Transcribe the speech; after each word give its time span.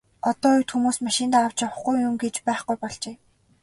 Одоо 0.29 0.51
үед 0.57 0.69
хүмүүс 0.71 0.97
машиндаа 1.07 1.41
авч 1.45 1.57
явахгүй 1.67 1.95
юм 2.07 2.15
гэж 2.23 2.35
байхгүй 2.47 2.75
болжээ. 2.81 3.15